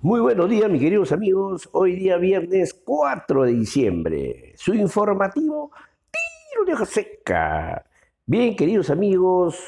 [0.00, 1.68] Muy buenos días, mis queridos amigos.
[1.72, 4.52] Hoy día viernes 4 de diciembre.
[4.54, 5.72] Su informativo,
[6.12, 7.84] tiro de hoja seca.
[8.24, 9.58] Bien, queridos amigos,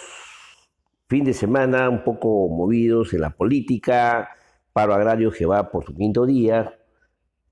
[1.08, 4.28] fin de semana un poco movidos en la política,
[4.72, 6.78] paro agrario que va por su quinto día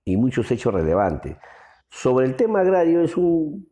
[0.05, 1.37] y muchos hechos relevantes.
[1.89, 3.69] Sobre el tema agrario es, un,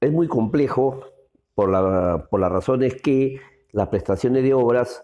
[0.00, 1.00] es muy complejo
[1.56, 3.40] por, la, por las razones que
[3.72, 5.02] las prestaciones de obras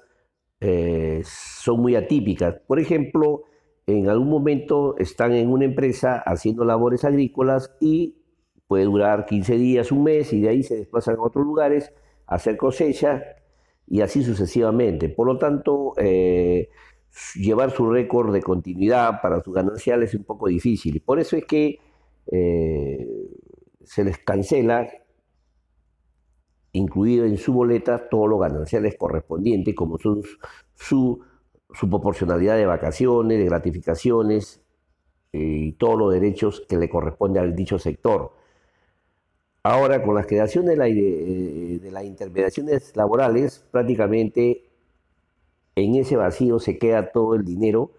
[0.60, 2.56] eh, son muy atípicas.
[2.66, 3.44] Por ejemplo,
[3.86, 8.16] en algún momento están en una empresa haciendo labores agrícolas y
[8.66, 11.92] puede durar 15 días, un mes, y de ahí se desplazan a otros lugares
[12.26, 13.22] a hacer cosecha
[13.86, 15.08] y así sucesivamente.
[15.08, 16.68] Por lo tanto, eh,
[17.36, 21.00] llevar su récord de continuidad para sus gananciales es un poco difícil.
[21.00, 21.78] Por eso es que
[22.32, 23.06] eh,
[23.84, 24.88] se les cancela
[26.76, 30.22] incluido en su boleta todos los gananciales correspondientes, como son
[30.74, 31.20] su,
[31.90, 34.62] proporcionalidad de vacaciones, de gratificaciones
[35.32, 38.32] eh, y todos los derechos que le corresponde al dicho sector.
[39.62, 44.70] Ahora, con la creación de, eh, de las intermediaciones laborales, prácticamente
[45.74, 47.90] en ese vacío se queda todo el dinero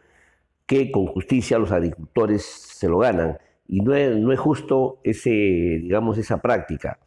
[0.66, 3.38] que con justicia los agricultores se lo ganan.
[3.68, 7.00] Y no es, no es justo ese, digamos, esa práctica.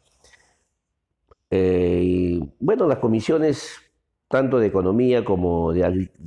[1.51, 3.81] Eh, bueno, las comisiones,
[4.29, 5.83] tanto de economía como de,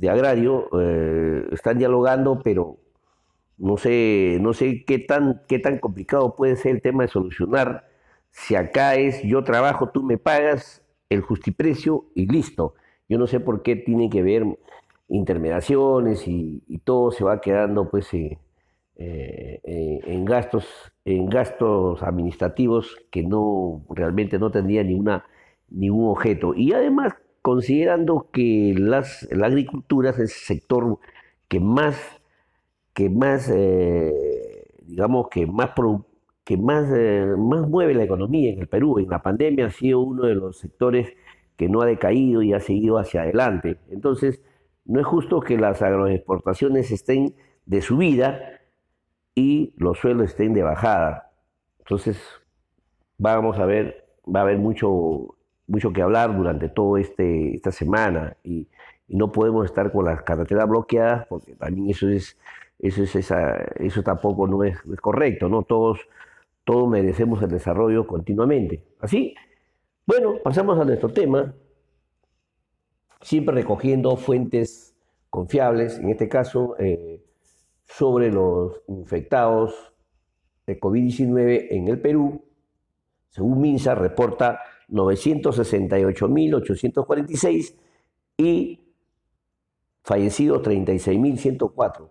[0.09, 2.77] agrario, eh, están dialogando, pero
[3.57, 7.87] no sé, no sé qué tan, qué tan complicado puede ser el tema de solucionar.
[8.31, 12.75] Si acá es yo trabajo, tú me pagas el justiprecio y listo.
[13.09, 14.45] Yo no sé por qué tiene que ver
[15.07, 18.37] intermediaciones y, todo se va quedando pues eh,
[18.97, 25.25] en gastos en gastos administrativos que no realmente no tendrían ninguna,
[25.69, 26.53] ningún objeto.
[26.55, 30.97] Y además, considerando que las, la agricultura es el sector
[31.47, 31.95] que más,
[32.93, 34.11] que más eh,
[34.87, 35.71] digamos, que más,
[36.43, 38.97] que más, eh, más mueve la economía en el Perú.
[38.97, 41.13] En la pandemia ha sido uno de los sectores
[41.55, 43.77] que no ha decaído y ha seguido hacia adelante.
[43.91, 44.41] Entonces,
[44.85, 48.54] no es justo que las agroexportaciones estén de subida
[49.35, 51.31] y los sueldos estén de bajada.
[51.79, 52.17] Entonces,
[53.17, 55.35] vamos a ver, va a haber mucho,
[55.67, 58.67] mucho que hablar durante toda este, esta semana y,
[59.07, 62.39] no podemos estar con las carreteras bloqueadas porque también eso es,
[62.79, 65.61] eso es esa, eso tampoco no es, correcto, ¿no?
[65.61, 65.99] Todos,
[66.63, 68.81] todos merecemos el desarrollo continuamente.
[68.99, 69.35] Así,
[70.07, 71.53] bueno, pasamos a nuestro tema,
[73.21, 74.95] siempre recogiendo fuentes
[75.29, 77.21] confiables, en este caso, eh,
[77.85, 79.93] sobre los infectados
[80.65, 82.43] de COVID-19 en el Perú,
[83.29, 84.59] según MINSA, reporta
[84.89, 87.75] 968.846
[88.37, 88.81] y
[90.03, 92.09] fallecidos 36.104.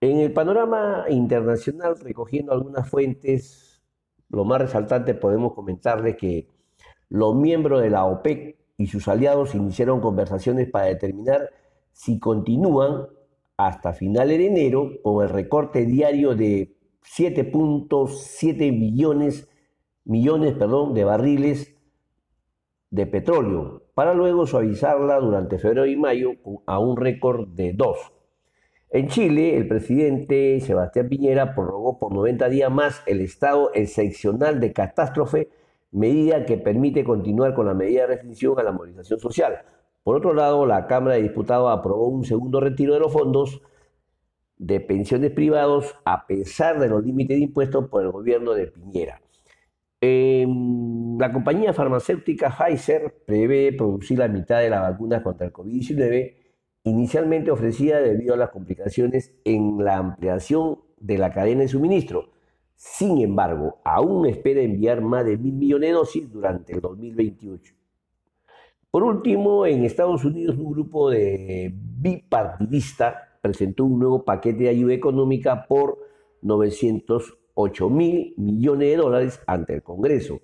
[0.00, 3.82] En el panorama internacional, recogiendo algunas fuentes,
[4.28, 6.48] lo más resaltante podemos comentarle que
[7.08, 11.50] los miembros de la OPEC y sus aliados iniciaron conversaciones para determinar
[11.92, 13.08] si continúan
[13.58, 19.48] hasta finales de enero con el recorte diario de 7.7 millones,
[20.04, 21.74] millones perdón, de barriles
[22.90, 26.32] de petróleo, para luego suavizarla durante febrero y mayo
[26.66, 27.98] a un récord de 2.
[28.90, 34.72] En Chile, el presidente Sebastián Piñera prorrogó por 90 días más el estado excepcional de
[34.72, 35.50] catástrofe,
[35.90, 39.64] medida que permite continuar con la medida de restricción a la movilización social.
[40.08, 43.60] Por otro lado, la Cámara de Diputados aprobó un segundo retiro de los fondos
[44.56, 49.20] de pensiones privados a pesar de los límites de impuestos por el gobierno de Piñera.
[50.00, 56.36] Em, la compañía farmacéutica Pfizer prevé producir la mitad de las vacunas contra el COVID-19
[56.84, 62.30] inicialmente ofrecida debido a las complicaciones en la ampliación de la cadena de suministro.
[62.76, 67.77] Sin embargo, aún espera enviar más de mil millones de dosis durante el 2028.
[68.90, 74.94] Por último, en Estados Unidos un grupo de bipartidista presentó un nuevo paquete de ayuda
[74.94, 75.98] económica por
[76.40, 80.40] 908 mil millones de dólares ante el Congreso.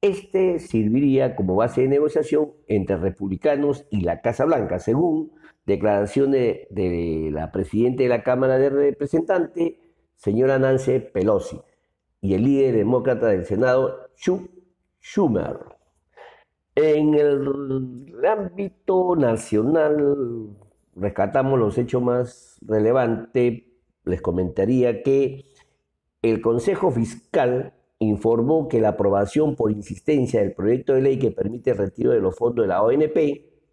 [0.00, 5.32] Este serviría como base de negociación entre republicanos y la Casa Blanca, según
[5.66, 9.72] declaraciones de la presidenta de la Cámara de Representantes,
[10.14, 11.60] señora Nancy Pelosi,
[12.20, 14.48] y el líder demócrata del Senado, Chuck
[15.00, 15.77] Schumer.
[16.80, 20.50] En el ámbito nacional,
[20.94, 23.64] rescatamos los hechos más relevantes.
[24.04, 25.44] Les comentaría que
[26.22, 31.72] el Consejo Fiscal informó que la aprobación por insistencia del proyecto de ley que permite
[31.72, 33.16] el retiro de los fondos de la ONP,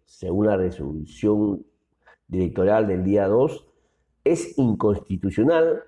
[0.04, 1.64] según la resolución
[2.26, 3.68] directorial del día 2
[4.24, 5.84] es inconstitucional,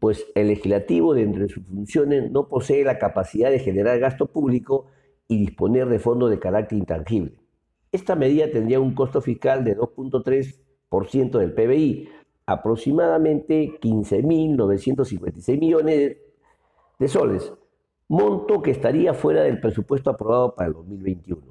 [0.00, 4.84] pues el legislativo, dentro de sus funciones, no posee la capacidad de generar gasto público
[5.28, 7.34] y disponer de fondos de carácter intangible.
[7.92, 12.08] Esta medida tendría un costo fiscal de 2.3% del PBI,
[12.46, 16.16] aproximadamente 15.956 millones
[16.98, 17.52] de soles,
[18.08, 21.42] monto que estaría fuera del presupuesto aprobado para el 2021.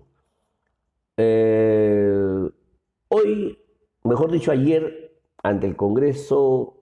[1.17, 2.49] Eh,
[3.09, 3.59] hoy,
[4.03, 6.77] mejor dicho, ayer, ante el Congreso,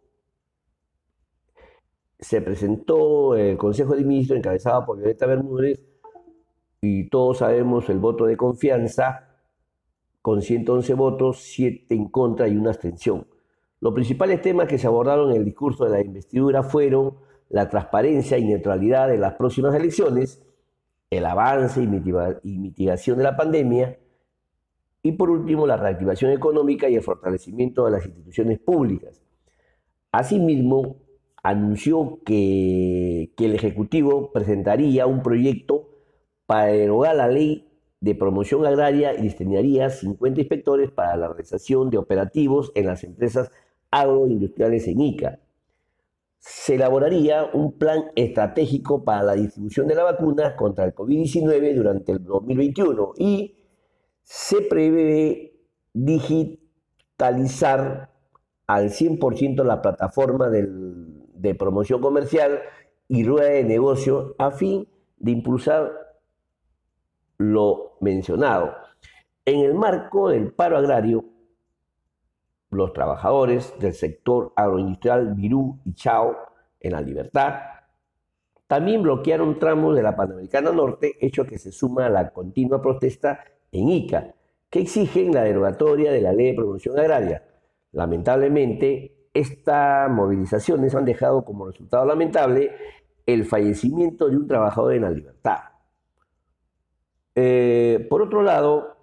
[2.19, 5.79] se presentó el Consejo de Ministros encabezado por Violeta Bermúdez
[6.85, 9.27] y todos sabemos el voto de confianza
[10.21, 13.27] con 111 votos, 7 en contra y una abstención.
[13.79, 17.15] Los principales temas que se abordaron en el discurso de la investidura fueron
[17.49, 20.43] la transparencia y neutralidad de las próximas elecciones,
[21.09, 21.87] el avance y
[22.57, 23.99] mitigación de la pandemia,
[25.01, 29.21] y por último la reactivación económica y el fortalecimiento de las instituciones públicas.
[30.11, 30.97] Asimismo,
[31.43, 35.94] anunció que, que el Ejecutivo presentaría un proyecto
[36.45, 37.67] para derogar la ley
[38.01, 43.51] de promoción agraria y destinaría 50 inspectores para la realización de operativos en las empresas
[43.89, 45.39] agroindustriales en ICA.
[46.37, 52.11] Se elaboraría un plan estratégico para la distribución de la vacuna contra el COVID-19 durante
[52.11, 53.55] el 2021 y
[54.21, 55.55] se prevé
[55.93, 58.11] digitalizar
[58.67, 62.59] al 100% la plataforma de promoción comercial
[63.07, 64.87] y rueda de negocio a fin
[65.17, 66.04] de impulsar
[67.37, 68.73] lo mencionado.
[69.45, 71.25] En el marco del paro agrario,
[72.71, 76.35] los trabajadores del sector agroindustrial Virú y Chao
[76.79, 77.55] en la Libertad.
[78.67, 83.39] También bloquearon tramos de la Panamericana Norte, hecho que se suma a la continua protesta
[83.71, 84.33] en Ica,
[84.69, 87.43] que exigen la derogatoria de la ley de promoción agraria.
[87.91, 92.71] Lamentablemente, estas movilizaciones han dejado como resultado lamentable
[93.25, 95.57] el fallecimiento de un trabajador en la libertad.
[97.35, 98.95] Eh, por otro lado,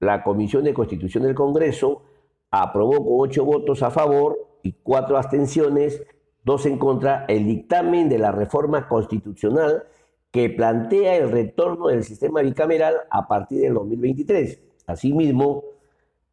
[0.00, 2.02] la Comisión de Constitución del Congreso
[2.50, 6.02] aprobó con ocho votos a favor y cuatro abstenciones,
[6.44, 9.84] dos en contra, el dictamen de la reforma constitucional
[10.30, 14.60] que plantea el retorno del sistema bicameral a partir del 2023.
[14.86, 15.64] Asimismo,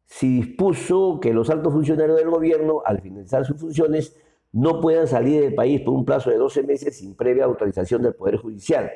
[0.04, 4.16] se dispuso que los altos funcionarios del gobierno, al finalizar sus funciones,
[4.52, 8.14] no puedan salir del país por un plazo de 12 meses sin previa autorización del
[8.14, 8.90] Poder Judicial.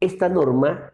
[0.00, 0.92] Esta norma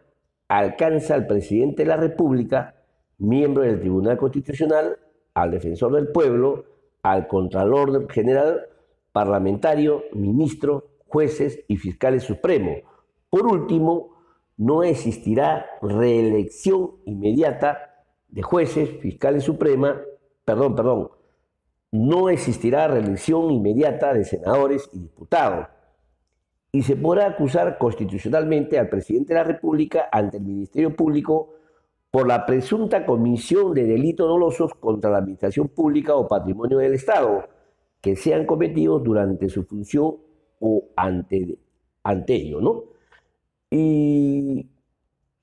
[0.49, 2.75] alcanza al presidente de la República,
[3.19, 4.97] miembro del Tribunal Constitucional,
[5.33, 6.65] al defensor del pueblo,
[7.03, 8.65] al contralor general,
[9.13, 12.79] parlamentario, ministro, jueces y fiscales supremos.
[13.29, 14.17] Por último,
[14.57, 20.01] no existirá reelección inmediata de jueces, fiscales suprema,
[20.43, 21.11] perdón, perdón,
[21.91, 25.67] no existirá reelección inmediata de senadores y diputados.
[26.71, 31.55] Y se podrá acusar constitucionalmente al presidente de la República ante el Ministerio Público
[32.11, 37.47] por la presunta comisión de delitos dolosos contra la administración pública o patrimonio del Estado
[38.01, 40.17] que sean cometidos durante su función
[40.59, 41.57] o ante,
[42.27, 42.83] ello, ¿no?
[43.69, 44.67] Y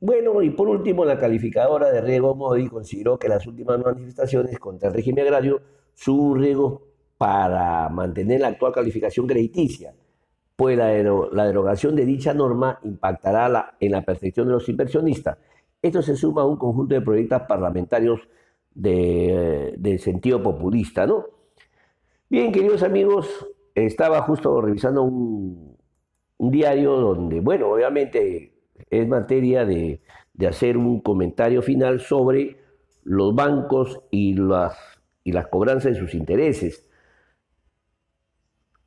[0.01, 4.89] bueno, y por último, la calificadora de riesgo Modi consideró que las últimas manifestaciones contra
[4.89, 5.61] el régimen agrario
[5.95, 6.83] son un riesgo
[7.19, 9.95] para mantener la actual calificación crediticia,
[10.57, 15.39] pues la, derogación de dicha norma impactará en la percepción de los inversionistas
[15.83, 18.21] esto se suma a un conjunto de proyectos parlamentarios
[18.75, 21.27] de, sentido populista, ¿no?
[22.29, 25.77] Bien, queridos amigos, estaba justo revisando un,
[26.39, 28.53] diario donde, bueno, obviamente
[28.91, 30.01] es materia de,
[30.47, 32.59] hacer un comentario final sobre
[33.05, 34.77] los bancos y las,
[35.25, 36.86] y las cobranzas de sus intereses.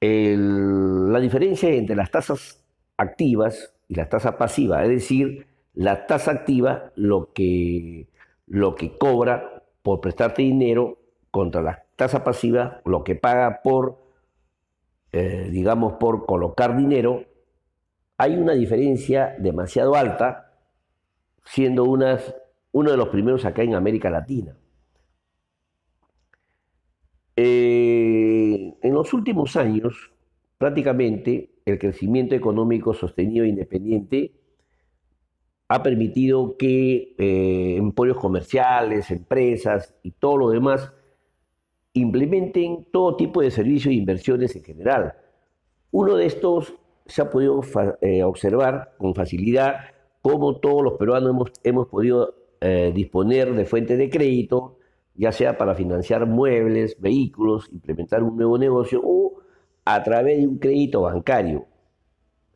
[0.02, 2.64] La diferencia entre las tasas
[2.98, 8.08] activas y las tasas pasivas, es decir, la tasa activa lo que,
[8.48, 10.98] lo que cobra por prestarte dinero
[11.32, 14.02] contra la tasa pasiva, lo que paga por,
[15.12, 17.26] eh, digamos, por colocar dinero,
[18.18, 20.54] hay una diferencia demasiado alta,
[21.46, 22.36] siendo unas,
[22.72, 24.56] uno de los primeros acá en América Latina.
[27.36, 28.39] Eh,
[28.82, 30.12] en los últimos años,
[30.58, 34.34] prácticamente el crecimiento económico sostenido e independiente
[35.68, 40.92] ha permitido que eh, emporios comerciales, empresas y todo lo demás
[41.94, 45.14] implementen todo tipo de servicios e inversiones en general.
[45.92, 46.74] Uno de estos
[47.06, 47.62] se ha podido
[48.02, 49.78] eh, observar con facilidad
[50.22, 54.79] cómo todos los peruanos hemos, podido eh, disponer de fuentes de crédito
[55.20, 59.42] ya sea para financiar muebles, vehículos, implementar un nuevo negocio o
[59.84, 61.66] a través de un crédito bancario.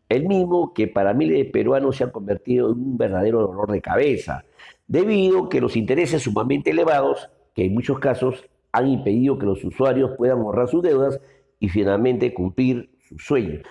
[0.08, 3.82] El mismo que para miles de peruanos se ha convertido en un verdadero dolor de
[3.82, 4.46] cabeza,
[4.88, 9.62] debido a que los intereses sumamente elevados, que en muchos casos han impedido que los
[9.65, 11.20] usuarios puedan ahorrar sus deudas
[11.60, 13.62] y finalmente cumplir sus sueños.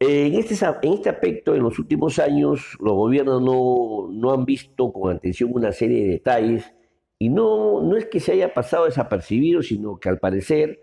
[0.00, 4.92] En este, en este aspecto, en los últimos años, los gobiernos no, no han visto
[4.92, 6.75] con atención una serie de detalles
[7.18, 10.80] y no, no es que se haya pasado desapercibido, sino que al parecer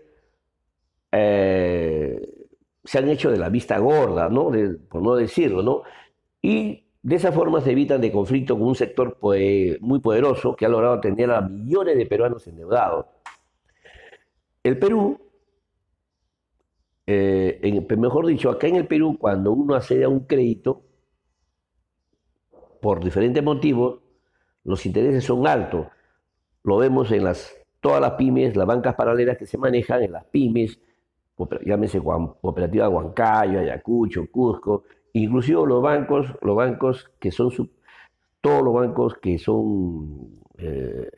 [1.12, 2.20] eh,
[2.82, 4.50] se han hecho de la vista gorda, ¿no?
[4.88, 5.82] por no decirlo, ¿no?
[6.42, 9.18] Y de esa forma se evitan de conflicto con un sector
[9.80, 13.06] muy poderoso que ha logrado tener a millones de peruanos endeudados.
[14.62, 15.20] El Perú,
[17.06, 17.60] eh,
[17.96, 20.82] mejor dicho, acá en el Perú, cuando uno accede a un crédito,
[22.80, 24.00] por diferentes motivos,
[24.64, 25.86] los intereses son altos.
[26.64, 30.24] Lo vemos en las, todas las pymes, las bancas paralelas que se manejan en las
[30.24, 30.80] pymes,
[31.64, 37.50] llámese Cooperativa Huancayo, Ayacucho, Cusco, inclusive los bancos, los bancos que son,
[38.40, 41.10] todos los bancos que son, eh,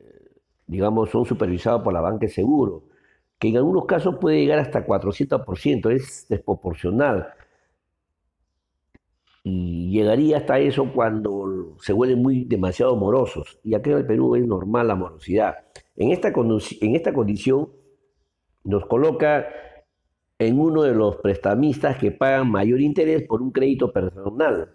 [0.66, 2.82] digamos, son supervisados por la banca de seguro,
[3.38, 7.28] que en algunos casos puede llegar hasta 400%, es desproporcional.
[9.48, 13.60] Y llegaría hasta eso cuando se vuelven muy demasiado morosos.
[13.62, 15.58] Y aquí en el Perú es normal la morosidad.
[15.94, 17.68] En esta, condición
[18.64, 19.46] nos coloca
[20.40, 24.72] en uno de los prestamistas que pagan mayor interés por un crédito personal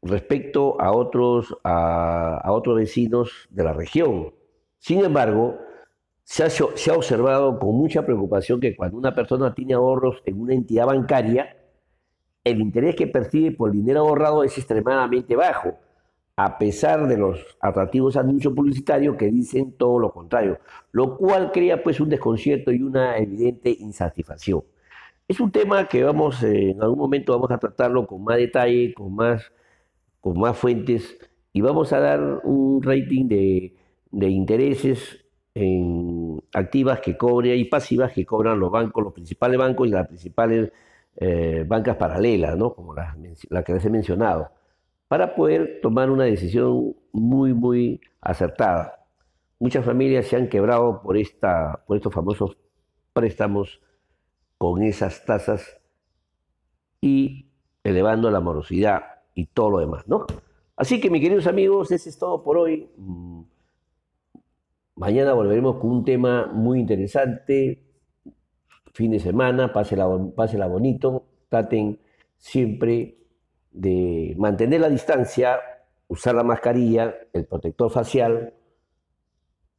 [0.00, 4.32] respecto a otros, a, otros vecinos de la región.
[4.78, 5.58] Sin embargo,
[6.24, 10.86] se ha, observado con mucha preocupación que cuando una persona tiene ahorros en una entidad
[10.86, 11.59] bancaria,
[12.44, 15.76] el interés que percibe por el dinero ahorrado es extremadamente bajo
[16.42, 20.58] a pesar de los atractivos anuncios publicitarios que dicen todo lo contrario,
[20.90, 24.62] lo cual crea pues un desconcierto y una evidente insatisfacción.
[25.28, 28.94] Es un tema que vamos, eh, en algún momento vamos a tratarlo con más detalle,
[28.94, 29.52] con más,
[30.20, 31.18] con más fuentes
[31.52, 33.74] y vamos a dar un rating de,
[34.12, 39.90] intereses en activas que cobran y pasivas que cobran los bancos, los principales bancos y
[39.90, 40.72] las principales
[41.20, 42.74] eh, bancas paralelas, ¿no?
[42.74, 43.16] como la,
[43.50, 44.50] la que les he mencionado
[45.06, 49.06] para poder tomar una decisión muy, muy acertada.
[49.58, 52.56] Muchas familias se han quebrado por, esta, por estos famosos
[53.12, 53.80] préstamos
[54.56, 55.80] con esas tasas
[57.00, 57.50] y
[57.82, 59.02] elevando la morosidad
[59.34, 60.26] y todo lo demás, ¿no?
[60.76, 62.88] Así que, mis queridos amigos, ese es todo por hoy.
[62.96, 63.42] Mm,
[64.96, 67.89] mañana volveremos con un tema muy interesante.
[68.92, 71.26] Fin de semana, pásela, pásela bonito.
[71.48, 71.98] Traten
[72.36, 73.18] siempre
[73.70, 75.60] de mantener la distancia,
[76.08, 78.54] usar la mascarilla, el protector facial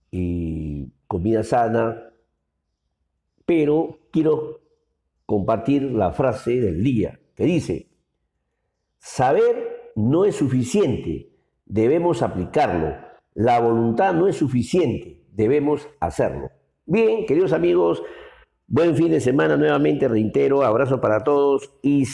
[0.09, 2.13] y comida sana,
[3.45, 4.61] pero quiero
[5.25, 7.89] compartir la frase del día que dice,
[8.97, 11.31] saber no es suficiente,
[11.65, 12.95] debemos aplicarlo,
[13.33, 16.49] la voluntad no es suficiente, debemos hacerlo.
[16.85, 18.03] Bien, queridos amigos,
[18.71, 22.05] buen fin de semana nuevamente, reitero, abrazo para todos y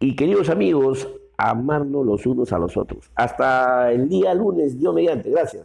[0.00, 1.08] y queridos amigos,
[1.38, 3.10] amarnos los unos a los otros.
[3.14, 5.30] Hasta el día lunes, Dios mediante.
[5.30, 5.64] Gracias.